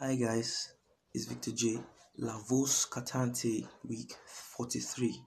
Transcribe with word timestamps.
Hi 0.00 0.14
guys, 0.14 0.74
it's 1.12 1.24
Victor 1.24 1.50
J. 1.50 1.80
La 2.18 2.38
Voz 2.48 2.86
Cantante 2.88 3.66
Week 3.82 4.14
43. 4.26 5.20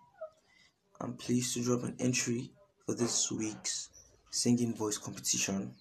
I'm 1.02 1.16
pleased 1.16 1.56
to 1.56 1.62
drop 1.62 1.84
an 1.84 1.98
entry 2.00 2.54
for 2.86 2.96
this 2.96 3.30
week's 3.34 3.90
singing 4.30 4.74
voice 4.74 4.98
competition, 4.98 5.76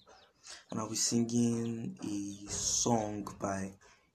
and 0.69 0.77
I'll 0.77 0.89
be 0.89 0.97
singing 0.97 1.97
a 2.03 2.51
song 2.51 3.25
by 3.39 3.71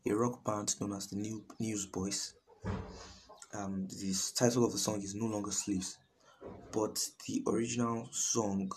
a 0.06 0.14
rock 0.14 0.44
band 0.44 0.78
known 0.78 0.92
as 0.92 1.06
the 1.06 1.16
New 1.16 1.42
Newsboys. 1.58 2.34
Um, 3.54 3.88
the 3.88 4.14
title 4.34 4.66
of 4.66 4.72
the 4.72 4.78
song 4.78 5.00
is 5.00 5.14
No 5.14 5.24
Longer 5.24 5.52
Slaves, 5.52 5.96
but 6.70 7.02
the 7.26 7.42
original 7.46 8.10
song 8.12 8.70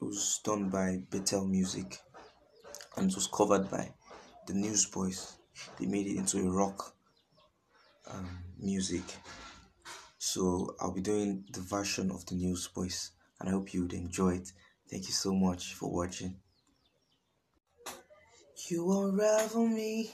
was 0.00 0.40
done 0.42 0.70
by 0.70 1.02
Bethel 1.10 1.44
Music 1.44 1.98
and 2.96 3.10
it 3.10 3.14
was 3.14 3.26
covered 3.26 3.70
by 3.70 3.90
the 4.46 4.54
Newsboys. 4.54 5.36
They 5.78 5.86
made 5.86 6.06
it 6.06 6.16
into 6.16 6.38
a 6.38 6.50
rock 6.50 6.94
um, 8.10 8.38
music. 8.58 9.02
So 10.18 10.74
I'll 10.80 10.92
be 10.92 11.00
doing 11.00 11.44
the 11.52 11.60
version 11.60 12.10
of 12.10 12.26
the 12.26 12.34
Newsboys, 12.34 13.12
and 13.40 13.48
I 13.48 13.52
hope 13.52 13.74
you 13.74 13.82
would 13.82 13.92
enjoy 13.92 14.36
it. 14.36 14.52
Thank 14.90 15.06
you 15.06 15.12
so 15.14 15.34
much 15.34 15.74
for 15.74 15.90
watching. 15.92 16.36
You 18.68 18.90
unravel 18.90 19.66
me 19.66 20.10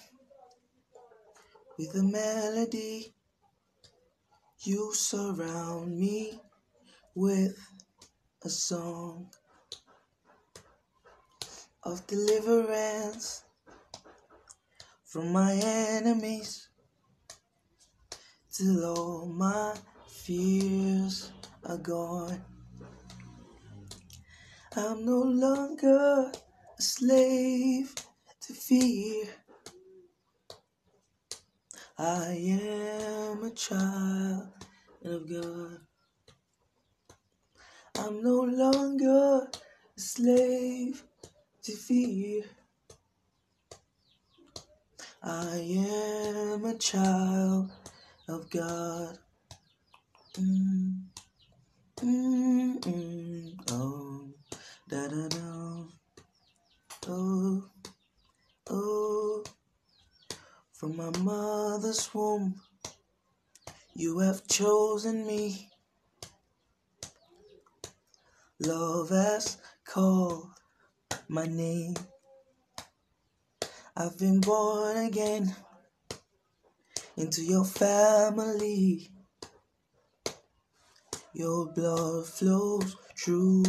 with 1.79 1.95
a 1.95 2.03
melody. 2.03 3.15
You 4.65 4.93
surround 4.95 5.99
me 5.99 6.41
with 7.15 7.57
a 8.45 8.49
song 8.49 9.31
of 11.85 12.07
deliverance 12.07 13.45
from 15.13 15.31
my 15.31 15.53
enemies 15.53 16.71
till 18.51 18.83
all 18.83 19.27
my 19.27 19.75
fears 20.09 21.33
are 21.67 21.77
gone. 21.77 22.43
I'm 24.75 25.05
no 25.05 25.21
longer 25.21 26.33
a 26.79 26.83
slave 26.83 27.95
to 28.41 28.55
fear. 28.55 29.27
I 31.99 32.33
am 32.63 33.45
a 33.45 33.51
child 33.51 34.49
of 35.05 35.29
God. 35.29 35.79
I'm 37.99 38.23
no 38.23 38.41
longer 38.45 39.47
a 39.95 40.01
slave 40.01 41.05
to 41.65 41.73
fear. 41.73 42.45
I 45.25 45.57
am 45.57 46.65
a 46.65 46.75
child 46.79 47.71
of 48.29 48.51
God. 48.51 49.19
Mm, 50.37 51.05
mm, 51.99 52.81
mm, 52.81 53.53
oh, 53.71 54.31
da 54.89 55.07
da 55.07 55.29
da. 55.29 55.85
Oh, 57.07 57.65
oh. 58.69 59.45
From 60.73 60.97
my 60.97 61.11
mother's 61.21 62.13
womb, 62.13 62.61
you 63.95 64.19
have 64.19 64.49
chosen 64.49 65.25
me. 65.25 65.71
Love 68.59 69.11
has 69.11 69.59
called 69.87 70.49
my 71.29 71.47
name. 71.47 71.95
I've 73.95 74.19
been 74.19 74.41
born 74.41 74.97
again 74.97 75.55
into 77.19 77.43
your 77.43 77.67
family. 77.67 79.11
Your 81.35 81.67
blood 81.75 82.27
flows 82.27 82.97
through 83.19 83.65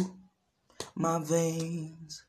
my 0.94 1.22
veins. 1.22 2.24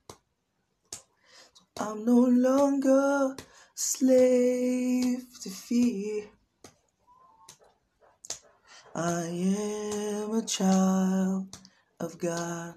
I'm 1.80 2.04
no 2.04 2.20
longer 2.20 3.38
slave 3.76 5.26
to 5.42 5.50
fear. 5.50 6.26
I 8.94 9.22
am 9.24 10.36
a 10.36 10.44
child 10.46 11.58
of 12.02 12.18
God. 12.18 12.76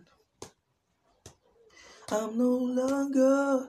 I'm 2.13 2.39
no 2.39 2.55
longer 2.55 3.69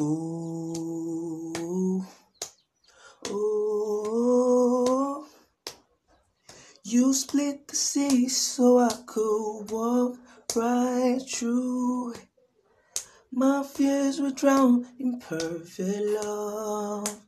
ooh, 0.00 1.54
oh. 3.30 4.08
You 6.84 7.12
split 7.12 7.68
the 7.68 7.76
sea 7.76 8.28
so 8.28 8.78
I 8.78 8.94
could 9.06 9.70
walk 9.70 10.18
right 10.54 11.20
through. 11.28 12.14
My 13.30 13.62
fears 13.62 14.20
were 14.20 14.30
drowned 14.30 14.86
in 14.98 15.20
perfect 15.20 16.00
love. 16.22 17.20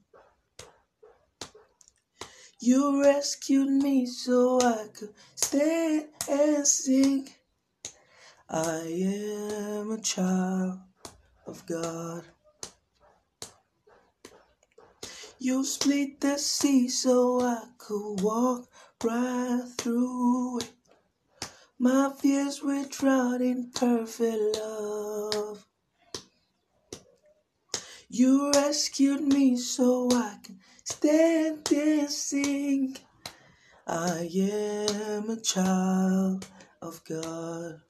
You 2.60 3.02
rescued 3.02 3.68
me 3.68 4.06
so 4.06 4.60
I 4.60 4.86
could 4.92 5.14
stand 5.34 6.08
and 6.28 6.66
sing. 6.66 7.28
I 8.48 8.80
am 9.80 9.90
a 9.90 10.00
child 10.00 10.78
of 11.46 11.64
God. 11.66 12.24
You 15.42 15.64
split 15.64 16.20
the 16.20 16.36
sea 16.36 16.86
so 16.90 17.40
I 17.40 17.64
could 17.78 18.20
walk 18.20 18.68
right 19.02 19.64
through 19.78 20.58
it. 20.58 20.70
My 21.78 22.12
fears 22.12 22.62
were 22.62 22.84
drowned 22.84 23.40
in 23.40 23.70
perfect 23.74 24.58
love. 24.58 25.66
You 28.10 28.52
rescued 28.52 29.22
me 29.22 29.56
so 29.56 30.10
I 30.12 30.36
can 30.42 30.58
stand 30.84 31.72
and 31.72 32.10
sing. 32.10 32.98
I 33.86 34.28
am 34.36 35.30
a 35.30 35.40
child 35.40 36.46
of 36.82 37.02
God. 37.04 37.80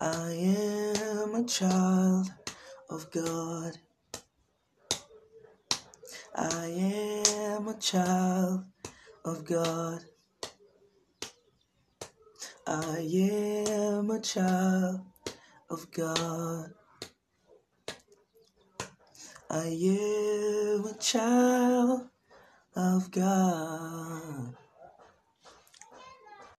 I 0.00 0.30
am 0.30 1.34
a 1.34 1.42
child 1.42 2.32
of 2.88 3.10
God. 3.10 3.76
I 6.34 6.66
am 6.68 7.68
a 7.68 7.74
child 7.78 8.64
of 9.24 9.44
God. 9.44 10.00
I 12.66 13.00
am 13.00 14.10
a 14.10 14.20
child 14.20 15.02
of 15.70 15.90
God. 15.92 16.72
I 19.50 19.66
am 19.68 20.86
a 20.86 20.94
child 21.00 22.08
of 22.76 23.10
God. 23.10 24.56